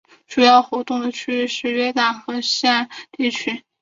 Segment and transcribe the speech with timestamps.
[0.25, 3.61] 主要活动区域是约旦河西岸地区。